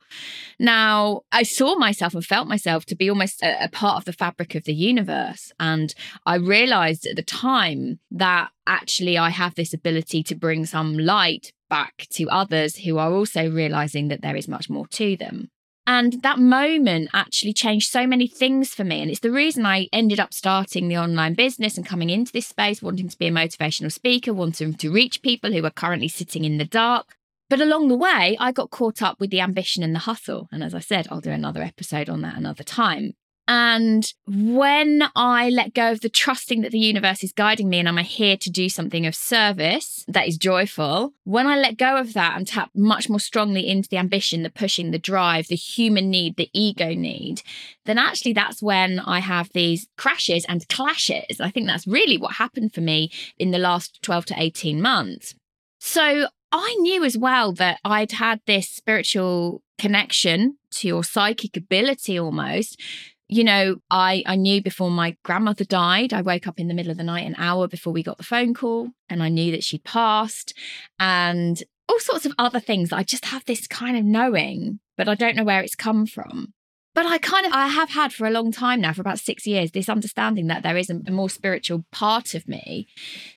Now, 0.60 1.22
I 1.31 1.43
saw 1.43 1.75
myself 1.75 2.13
and 2.13 2.25
felt 2.25 2.48
myself 2.48 2.86
to 2.88 2.95
be 2.95 3.10
almost 3.10 3.41
a, 3.41 3.65
a 3.65 3.69
part 3.69 3.98
of 3.98 4.05
the 4.05 4.13
fabric 4.13 4.55
of 4.55 4.65
the 4.65 4.74
universe. 4.74 5.51
And 5.60 5.93
I 6.25 6.36
realized 6.36 7.05
at 7.05 7.15
the 7.15 7.24
time 7.24 8.00
that 8.12 8.50
actually 8.67 9.17
I 9.17 9.29
have 9.29 9.55
this 9.55 9.74
ability 9.74 10.24
to 10.24 10.36
bring 10.36 10.65
some 10.65 10.98
light 10.98 11.51
back 11.70 12.08
to 12.12 12.29
others 12.29 12.77
who 12.77 12.98
are 12.98 13.12
also 13.12 13.50
realizing 13.50 14.08
that 14.10 14.22
there 14.22 14.36
is 14.36 14.48
much 14.48 14.70
more 14.70 14.88
to 14.88 15.17
them. 15.17 15.50
And 15.86 16.22
that 16.22 16.39
moment 16.39 17.10
actually 17.13 17.51
changed 17.51 17.89
so 17.89 18.08
many 18.08 18.27
things 18.27 18.74
for 18.74 18.86
me. 18.86 19.01
And 19.01 19.12
it's 19.12 19.20
the 19.20 19.32
reason 19.32 19.65
I 19.65 19.89
ended 19.91 20.20
up 20.20 20.34
starting 20.34 20.88
the 20.88 20.98
online 20.98 21.34
business 21.34 21.77
and 21.77 21.86
coming 21.86 22.10
into 22.10 22.32
this 22.32 22.48
space, 22.48 22.82
wanting 22.82 23.10
to 23.10 23.17
be 23.17 23.27
a 23.27 23.32
motivational 23.32 23.91
speaker, 23.91 24.34
wanting 24.34 24.75
to 24.75 24.91
reach 24.91 25.22
people 25.22 25.51
who 25.51 25.65
are 25.65 25.72
currently 25.72 26.08
sitting 26.08 26.46
in 26.46 26.58
the 26.58 26.65
dark. 26.65 27.15
But 27.50 27.60
along 27.60 27.89
the 27.89 27.98
way, 27.98 28.38
I 28.39 28.53
got 28.53 28.72
caught 28.72 29.01
up 29.01 29.20
with 29.20 29.29
the 29.29 29.41
ambition 29.41 29.84
and 29.84 29.93
the 29.93 30.00
hustle. 30.00 30.48
And 30.51 30.63
as 30.63 30.74
I 30.74 30.79
said, 30.79 31.08
I'll 31.12 31.20
do 31.22 31.32
another 31.32 31.62
episode 31.62 32.10
on 32.10 32.22
that 32.22 32.38
another 32.38 32.63
time. 32.63 33.13
And 33.48 34.14
when 34.26 35.04
I 35.16 35.50
let 35.50 35.74
go 35.74 35.92
of 35.92 36.00
the 36.00 36.10
trusting 36.10 36.62
that 36.62 36.72
the 36.72 36.80
universe 36.80 37.24
is 37.24 37.34
guiding 37.34 37.68
me 37.68 37.80
and 37.80 37.90
I'm 37.90 37.98
here 37.98 38.38
to 38.38 38.50
do 38.50 38.70
something 38.70 39.06
of 39.06 39.16
service 39.16 40.06
that 40.08 40.28
is 40.28 40.38
joyful, 40.38 41.14
when 41.26 41.46
I 41.46 41.58
let 41.58 41.78
go 41.78 41.98
of 41.98 42.14
that 42.14 42.38
and 42.38 42.48
tap 42.48 42.70
much 42.74 43.10
more 43.10 43.20
strongly 43.20 43.68
into 43.68 43.90
the 43.90 43.98
ambition, 43.98 44.44
the 44.44 44.50
pushing, 44.50 44.92
the 44.92 45.00
drive, 45.00 45.48
the 45.48 45.56
human 45.56 46.10
need, 46.10 46.38
the 46.38 46.50
ego 46.54 46.94
need, 46.94 47.42
then 47.86 47.98
actually 47.98 48.34
that's 48.34 48.64
when 48.64 49.00
I 49.00 49.20
have 49.20 49.50
these 49.54 49.88
crashes 49.98 50.46
and 50.46 50.68
clashes. 50.70 51.42
I 51.42 51.50
think 51.50 51.68
that's 51.68 51.88
really 51.88 52.18
what 52.18 52.36
happened 52.36 52.74
for 52.74 52.82
me 52.82 53.12
in 53.38 53.52
the 53.52 53.60
last 53.60 54.02
12 54.04 54.26
to 54.28 54.36
18 54.42 54.82
months. 54.82 55.36
So 55.80 56.28
I 56.54 56.76
knew 56.80 57.04
as 57.04 57.18
well 57.18 57.52
that 57.54 57.80
I'd 57.84 58.14
had 58.14 58.40
this 58.46 58.70
spiritual 58.70 59.64
connection 59.78 60.58
to 60.72 60.88
your 60.88 61.04
psychic 61.04 61.58
ability 61.58 62.18
almost 62.18 62.80
you 63.27 63.44
know, 63.44 63.77
I, 63.89 64.24
I 64.25 64.36
knew 64.36 64.62
before 64.62 64.92
my 64.92 65.15
grandmother 65.24 65.63
died, 65.63 66.13
I 66.13 66.22
woke 66.22 66.48
up 66.48 66.60
in 66.60 66.68
the 66.68 66.74
middle 66.74 66.92
of 66.92 66.98
the 66.98 67.03
night, 67.03 67.25
an 67.25 67.36
hour 67.38 67.68
before 67.68 67.94
we 67.94 68.03
got 68.03 68.18
the 68.18 68.24
phone 68.24 68.53
call, 68.53 68.89
and 69.10 69.24
I 69.24 69.30
knew 69.30 69.51
that 69.51 69.63
she'd 69.63 69.84
passed, 69.84 70.53
and 71.00 71.63
all 71.89 72.00
sorts 72.00 72.25
of 72.25 72.34
other 72.38 72.60
things. 72.60 72.92
I 72.92 73.03
just 73.03 73.25
have 73.25 73.46
this 73.46 73.68
kind 73.68 73.98
of 73.98 74.06
knowing, 74.06 74.80
but 74.98 75.08
I 75.08 75.15
don't 75.15 75.36
know 75.36 75.44
where 75.44 75.62
it's 75.62 75.75
come 75.75 76.06
from. 76.06 76.53
But 76.96 77.08
I 77.08 77.18
kind 77.18 77.48
of, 77.48 77.53
I 77.53 77.70
have 77.70 77.89
had 77.89 78.13
for 78.13 78.27
a 78.27 78.32
long 78.32 78.51
time 78.51 78.82
now, 78.82 78.94
for 78.94 79.01
about 79.01 79.18
six 79.18 79.48
years, 79.48 79.72
this 79.72 79.89
understanding 79.89 80.46
that 80.48 80.62
there 80.62 80.77
is 80.77 80.92
a, 80.92 81.00
a 81.08 81.12
more 81.12 81.30
spiritual 81.30 81.86
part 81.92 82.36
of 82.36 82.48
me. 82.48 82.88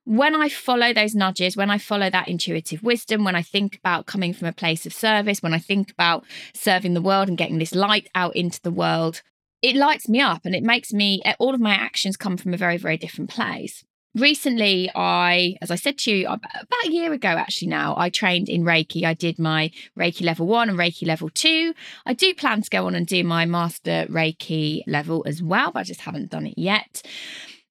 When 0.04 0.34
I 0.34 0.50
follow 0.50 0.92
those 0.92 1.14
nudges, 1.14 1.56
when 1.56 1.70
I 1.70 1.78
follow 1.78 2.10
that 2.10 2.28
intuitive 2.28 2.82
wisdom, 2.82 3.24
when 3.24 3.34
I 3.34 3.40
think 3.40 3.76
about 3.76 4.04
coming 4.04 4.34
from 4.34 4.48
a 4.48 4.52
place 4.52 4.84
of 4.84 4.92
service, 4.92 5.42
when 5.42 5.54
I 5.54 5.58
think 5.58 5.90
about 5.90 6.24
serving 6.52 6.92
the 6.92 7.00
world 7.00 7.28
and 7.28 7.38
getting 7.38 7.56
this 7.56 7.74
light 7.74 8.10
out 8.14 8.36
into 8.36 8.60
the 8.60 8.70
world, 8.70 9.22
it 9.62 9.76
lights 9.76 10.08
me 10.08 10.20
up 10.20 10.42
and 10.44 10.54
it 10.54 10.62
makes 10.62 10.92
me 10.92 11.22
eh, 11.24 11.34
all 11.38 11.54
of 11.54 11.60
my 11.60 11.74
actions 11.74 12.16
come 12.16 12.36
from 12.36 12.54
a 12.54 12.56
very 12.56 12.76
very 12.76 12.96
different 12.96 13.30
place. 13.30 13.84
Recently 14.14 14.90
i 14.94 15.56
as 15.60 15.70
i 15.70 15.74
said 15.74 15.98
to 15.98 16.10
you 16.10 16.26
about 16.26 16.86
a 16.86 16.90
year 16.90 17.12
ago 17.12 17.28
actually 17.28 17.68
now 17.68 17.94
i 17.98 18.08
trained 18.08 18.48
in 18.48 18.62
reiki. 18.62 19.04
I 19.04 19.12
did 19.12 19.38
my 19.38 19.70
reiki 19.98 20.24
level 20.24 20.46
1 20.46 20.70
and 20.70 20.78
reiki 20.78 21.06
level 21.06 21.28
2 21.28 21.74
i 22.06 22.14
do 22.14 22.34
plan 22.34 22.62
to 22.62 22.70
go 22.70 22.86
on 22.86 22.94
and 22.94 23.06
do 23.06 23.22
my 23.24 23.44
master 23.44 24.06
reiki 24.08 24.82
level 24.86 25.22
as 25.26 25.42
well 25.42 25.70
but 25.70 25.80
i 25.80 25.82
just 25.82 26.00
haven't 26.00 26.30
done 26.30 26.46
it 26.46 26.56
yet 26.56 27.02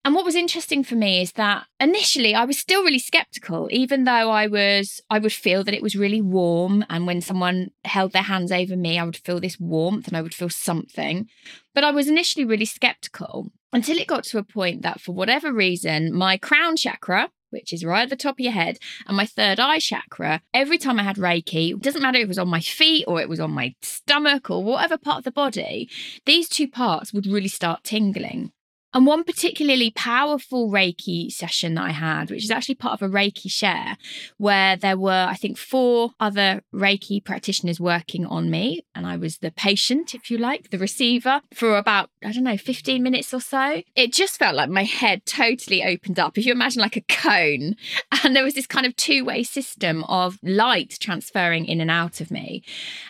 and 0.05 0.13
what 0.13 0.23
was 0.23 0.35
interesting 0.35 0.83
for 0.83 0.93
me 0.93 1.19
is 1.19 1.31
that 1.31 1.65
initially 1.79 2.35
I 2.35 2.45
was 2.45 2.59
still 2.59 2.83
really 2.83 2.99
skeptical, 2.99 3.67
even 3.71 4.03
though 4.03 4.29
I 4.29 4.45
was, 4.45 5.01
I 5.09 5.17
would 5.17 5.33
feel 5.33 5.63
that 5.63 5.73
it 5.73 5.81
was 5.81 5.95
really 5.95 6.21
warm. 6.21 6.85
And 6.91 7.07
when 7.07 7.21
someone 7.21 7.71
held 7.85 8.11
their 8.11 8.21
hands 8.21 8.51
over 8.51 8.77
me, 8.77 8.99
I 8.99 9.03
would 9.03 9.17
feel 9.17 9.39
this 9.39 9.59
warmth 9.59 10.07
and 10.07 10.15
I 10.15 10.21
would 10.21 10.35
feel 10.35 10.49
something. 10.49 11.27
But 11.73 11.83
I 11.83 11.89
was 11.89 12.07
initially 12.07 12.45
really 12.45 12.65
skeptical 12.65 13.51
until 13.73 13.97
it 13.97 14.05
got 14.05 14.25
to 14.25 14.37
a 14.37 14.43
point 14.43 14.83
that 14.83 15.01
for 15.01 15.11
whatever 15.11 15.51
reason, 15.51 16.13
my 16.13 16.37
crown 16.37 16.75
chakra, 16.75 17.31
which 17.49 17.73
is 17.73 17.83
right 17.83 18.03
at 18.03 18.11
the 18.11 18.15
top 18.15 18.35
of 18.35 18.41
your 18.41 18.51
head, 18.51 18.77
and 19.07 19.17
my 19.17 19.25
third 19.25 19.59
eye 19.59 19.79
chakra, 19.79 20.39
every 20.53 20.77
time 20.77 20.99
I 20.99 21.03
had 21.03 21.15
Reiki, 21.15 21.81
doesn't 21.81 22.03
matter 22.03 22.19
if 22.19 22.25
it 22.25 22.27
was 22.27 22.37
on 22.37 22.47
my 22.47 22.59
feet 22.59 23.05
or 23.07 23.21
it 23.21 23.29
was 23.29 23.39
on 23.39 23.49
my 23.49 23.73
stomach 23.81 24.51
or 24.51 24.63
whatever 24.63 24.99
part 24.99 25.17
of 25.17 25.23
the 25.23 25.31
body, 25.31 25.89
these 26.27 26.47
two 26.47 26.67
parts 26.67 27.11
would 27.11 27.25
really 27.25 27.47
start 27.47 27.83
tingling. 27.83 28.51
And 28.95 29.05
one 29.05 29.25
particularly 29.25 29.91
powerful 29.91 30.71
Reiki 30.71 31.29
session 31.29 31.73
that 31.73 31.83
I 31.83 31.91
had, 31.91 32.31
which 32.31 32.45
is 32.45 32.49
actually 32.49 32.75
part 32.75 32.93
of 32.93 33.01
a 33.01 33.13
Reiki 33.13 33.51
share, 33.51 33.97
where 34.37 34.77
there 34.77 34.97
were, 34.97 35.27
I 35.29 35.35
think, 35.35 35.57
four 35.57 36.11
other 36.17 36.61
Reiki 36.73 37.21
practitioners 37.21 37.77
working 37.77 38.25
on 38.25 38.49
me. 38.49 38.85
And 38.95 39.05
I 39.05 39.17
was 39.17 39.39
the 39.39 39.51
patient, 39.51 40.15
if 40.15 40.31
you 40.31 40.37
like, 40.37 40.69
the 40.69 40.77
receiver 40.77 41.41
for 41.53 41.77
about, 41.77 42.09
I 42.23 42.31
don't 42.31 42.45
know, 42.45 42.55
15 42.55 43.03
minutes 43.03 43.33
or 43.33 43.41
so. 43.41 43.81
It 43.97 44.13
just 44.13 44.39
felt 44.39 44.55
like 44.55 44.69
my 44.69 44.85
head 44.85 45.25
totally 45.25 45.83
opened 45.83 46.17
up. 46.17 46.37
If 46.37 46.45
you 46.45 46.53
imagine 46.53 46.81
like 46.81 46.95
a 46.95 47.01
cone, 47.01 47.75
and 48.23 48.33
there 48.33 48.45
was 48.45 48.53
this 48.53 48.65
kind 48.65 48.85
of 48.85 48.95
two 48.95 49.25
way 49.25 49.43
system 49.43 50.05
of 50.05 50.39
light 50.41 50.95
transferring 51.01 51.65
in 51.65 51.81
and 51.81 51.91
out 51.91 52.21
of 52.21 52.31
me. 52.31 52.63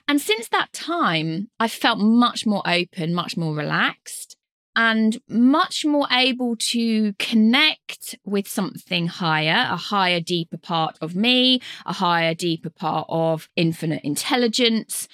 And 0.07 0.19
since 0.19 0.47
that 0.47 0.73
time, 0.73 1.49
I 1.59 1.67
felt 1.67 1.99
much 1.99 2.43
more 2.47 2.63
open, 2.65 3.13
much 3.13 3.37
more 3.37 3.53
relaxed 3.53 4.35
and 4.75 5.19
much 5.29 5.85
more 5.85 6.07
able 6.11 6.55
to 6.57 7.13
connect 7.13 8.15
with 8.25 8.47
something 8.47 9.07
higher, 9.07 9.67
a 9.69 9.77
higher, 9.77 10.19
deeper 10.19 10.57
part 10.57 10.97
of 11.01 11.15
me, 11.15 11.61
a 11.85 11.93
higher, 11.93 12.33
deeper 12.33 12.69
part 12.69 13.05
of 13.09 13.49
infinite 13.55 14.03
intelligence 14.03 15.07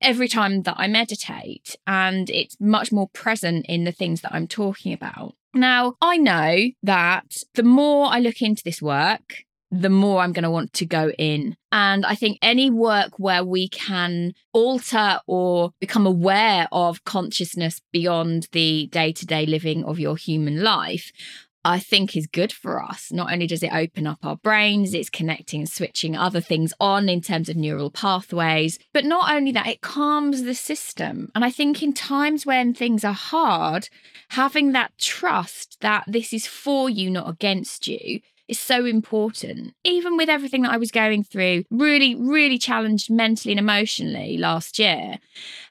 every 0.00 0.28
time 0.28 0.62
that 0.62 0.74
I 0.78 0.88
meditate. 0.88 1.76
And 1.86 2.28
it's 2.30 2.56
much 2.60 2.92
more 2.92 3.08
present 3.08 3.66
in 3.68 3.84
the 3.84 3.92
things 3.92 4.20
that 4.22 4.34
I'm 4.34 4.48
talking 4.48 4.92
about. 4.92 5.34
Now, 5.54 5.96
I 6.00 6.16
know 6.16 6.70
that 6.82 7.44
the 7.54 7.62
more 7.62 8.06
I 8.06 8.18
look 8.18 8.40
into 8.40 8.64
this 8.64 8.80
work, 8.80 9.44
the 9.72 9.88
more 9.88 10.20
I'm 10.20 10.32
going 10.32 10.42
to 10.44 10.50
want 10.50 10.74
to 10.74 10.86
go 10.86 11.10
in. 11.18 11.56
And 11.72 12.04
I 12.04 12.14
think 12.14 12.38
any 12.42 12.70
work 12.70 13.18
where 13.18 13.42
we 13.42 13.68
can 13.68 14.34
alter 14.52 15.18
or 15.26 15.70
become 15.80 16.06
aware 16.06 16.68
of 16.70 17.04
consciousness 17.04 17.80
beyond 17.90 18.48
the 18.52 18.88
day 18.88 19.12
to 19.12 19.26
day 19.26 19.46
living 19.46 19.82
of 19.84 19.98
your 19.98 20.16
human 20.16 20.62
life, 20.62 21.10
I 21.64 21.78
think 21.78 22.16
is 22.16 22.26
good 22.26 22.52
for 22.52 22.82
us. 22.82 23.10
Not 23.12 23.32
only 23.32 23.46
does 23.46 23.62
it 23.62 23.72
open 23.72 24.06
up 24.06 24.18
our 24.22 24.36
brains, 24.36 24.92
it's 24.92 25.08
connecting 25.08 25.60
and 25.60 25.70
switching 25.70 26.16
other 26.16 26.40
things 26.40 26.74
on 26.78 27.08
in 27.08 27.22
terms 27.22 27.48
of 27.48 27.56
neural 27.56 27.90
pathways, 27.90 28.78
but 28.92 29.04
not 29.06 29.32
only 29.32 29.52
that, 29.52 29.68
it 29.68 29.80
calms 29.80 30.42
the 30.42 30.54
system. 30.54 31.30
And 31.34 31.44
I 31.44 31.50
think 31.50 31.82
in 31.82 31.94
times 31.94 32.44
when 32.44 32.74
things 32.74 33.04
are 33.04 33.14
hard, 33.14 33.88
having 34.30 34.72
that 34.72 34.98
trust 34.98 35.78
that 35.80 36.04
this 36.06 36.32
is 36.34 36.46
for 36.46 36.90
you, 36.90 37.10
not 37.10 37.30
against 37.30 37.86
you, 37.86 38.20
is 38.52 38.60
so 38.60 38.84
important. 38.84 39.74
Even 39.82 40.16
with 40.16 40.28
everything 40.28 40.62
that 40.62 40.72
I 40.72 40.76
was 40.76 40.90
going 40.90 41.24
through, 41.24 41.64
really, 41.70 42.14
really 42.14 42.58
challenged 42.58 43.10
mentally 43.10 43.52
and 43.52 43.58
emotionally 43.58 44.36
last 44.36 44.78
year, 44.78 45.18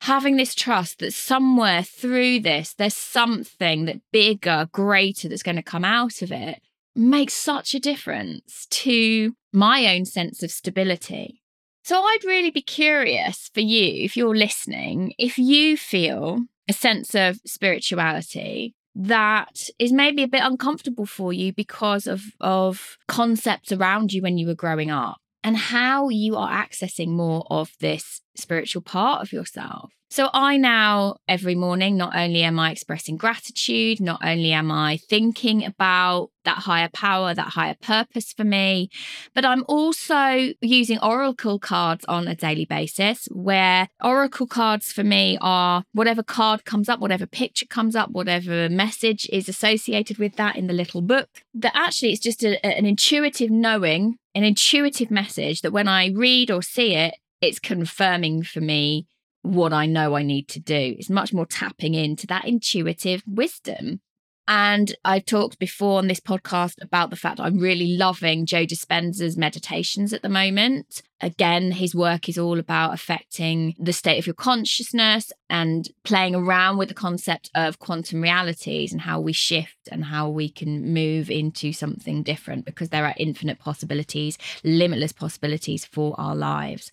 having 0.01 0.35
this 0.35 0.55
trust 0.55 0.99
that 0.99 1.13
somewhere 1.13 1.83
through 1.83 2.39
this, 2.39 2.73
there's 2.73 2.95
something 2.95 3.85
that 3.85 4.01
bigger, 4.11 4.67
greater 4.71 5.29
that's 5.29 5.43
going 5.43 5.57
to 5.57 5.63
come 5.63 5.85
out 5.85 6.23
of 6.23 6.31
it 6.31 6.59
makes 6.95 7.35
such 7.35 7.75
a 7.75 7.79
difference 7.79 8.65
to 8.69 9.35
my 9.53 9.95
own 9.95 10.05
sense 10.05 10.41
of 10.41 10.51
stability. 10.51 11.41
So 11.83 12.01
I'd 12.01 12.25
really 12.25 12.51
be 12.51 12.61
curious 12.61 13.49
for 13.53 13.61
you, 13.61 14.03
if 14.03 14.17
you're 14.17 14.35
listening, 14.35 15.13
if 15.17 15.37
you 15.37 15.77
feel 15.77 16.41
a 16.67 16.73
sense 16.73 17.15
of 17.15 17.39
spirituality 17.45 18.73
that 18.95 19.69
is 19.79 19.91
maybe 19.91 20.23
a 20.23 20.27
bit 20.27 20.43
uncomfortable 20.43 21.05
for 21.05 21.31
you 21.31 21.53
because 21.53 22.07
of 22.07 22.23
of 22.39 22.97
concepts 23.07 23.71
around 23.71 24.11
you 24.13 24.21
when 24.21 24.37
you 24.37 24.47
were 24.47 24.55
growing 24.55 24.91
up 24.91 25.17
and 25.43 25.57
how 25.57 26.09
you 26.09 26.35
are 26.35 26.49
accessing 26.49 27.09
more 27.09 27.45
of 27.49 27.71
this 27.79 28.21
spiritual 28.35 28.81
part 28.81 29.21
of 29.21 29.31
yourself 29.31 29.91
So 30.11 30.29
I 30.33 30.57
now, 30.57 31.15
every 31.25 31.55
morning, 31.55 31.95
not 31.95 32.13
only 32.13 32.43
am 32.43 32.59
I 32.59 32.71
expressing 32.71 33.15
gratitude, 33.15 34.01
not 34.01 34.19
only 34.21 34.51
am 34.51 34.69
I 34.69 34.97
thinking 34.97 35.63
about 35.63 36.31
that 36.43 36.57
higher 36.57 36.89
power, 36.89 37.33
that 37.33 37.53
higher 37.53 37.77
purpose 37.81 38.33
for 38.33 38.43
me, 38.43 38.89
but 39.33 39.45
I'm 39.45 39.63
also 39.69 40.49
using 40.59 40.99
oracle 40.99 41.59
cards 41.59 42.03
on 42.09 42.27
a 42.27 42.35
daily 42.35 42.65
basis, 42.65 43.29
where 43.31 43.87
oracle 44.03 44.47
cards 44.47 44.91
for 44.91 45.05
me 45.05 45.37
are 45.39 45.85
whatever 45.93 46.23
card 46.23 46.65
comes 46.65 46.89
up, 46.89 46.99
whatever 46.99 47.25
picture 47.25 47.65
comes 47.65 47.95
up, 47.95 48.11
whatever 48.11 48.67
message 48.67 49.29
is 49.31 49.47
associated 49.47 50.17
with 50.17 50.35
that 50.35 50.57
in 50.57 50.67
the 50.67 50.73
little 50.73 51.01
book. 51.01 51.29
That 51.53 51.71
actually 51.73 52.11
it's 52.11 52.19
just 52.19 52.43
a, 52.43 52.59
an 52.65 52.85
intuitive 52.85 53.49
knowing, 53.49 54.17
an 54.35 54.43
intuitive 54.43 55.09
message 55.09 55.61
that 55.61 55.71
when 55.71 55.87
I 55.87 56.09
read 56.09 56.51
or 56.51 56.61
see 56.61 56.95
it, 56.95 57.15
it's 57.39 57.59
confirming 57.59 58.43
for 58.43 58.59
me 58.59 59.07
what 59.41 59.73
I 59.73 59.85
know 59.85 60.15
I 60.15 60.23
need 60.23 60.47
to 60.49 60.59
do. 60.59 60.95
It's 60.97 61.09
much 61.09 61.33
more 61.33 61.45
tapping 61.45 61.93
into 61.93 62.27
that 62.27 62.45
intuitive 62.45 63.23
wisdom. 63.25 64.01
And 64.47 64.93
I've 65.05 65.25
talked 65.25 65.59
before 65.59 65.99
on 65.99 66.07
this 66.07 66.19
podcast 66.19 66.73
about 66.81 67.09
the 67.09 67.15
fact 67.15 67.39
I'm 67.39 67.59
really 67.59 67.95
loving 67.95 68.45
Joe 68.45 68.65
Dispenza's 68.65 69.37
meditations 69.37 70.11
at 70.13 70.23
the 70.23 70.29
moment. 70.29 71.03
Again, 71.21 71.71
his 71.71 71.93
work 71.95 72.27
is 72.27 72.37
all 72.37 72.59
about 72.59 72.93
affecting 72.93 73.75
the 73.79 73.93
state 73.93 74.17
of 74.17 74.25
your 74.25 74.33
consciousness 74.33 75.31
and 75.49 75.87
playing 76.03 76.35
around 76.35 76.77
with 76.77 76.89
the 76.89 76.95
concept 76.95 77.51
of 77.55 77.79
quantum 77.79 78.21
realities 78.21 78.91
and 78.91 79.01
how 79.01 79.21
we 79.21 79.31
shift 79.31 79.87
and 79.91 80.05
how 80.05 80.27
we 80.27 80.49
can 80.49 80.91
move 80.91 81.29
into 81.29 81.71
something 81.71 82.23
different 82.23 82.65
because 82.65 82.89
there 82.89 83.05
are 83.05 83.15
infinite 83.17 83.59
possibilities, 83.59 84.37
limitless 84.63 85.13
possibilities 85.13 85.85
for 85.85 86.13
our 86.19 86.35
lives. 86.35 86.91